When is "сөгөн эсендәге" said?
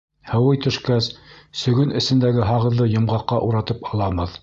1.65-2.51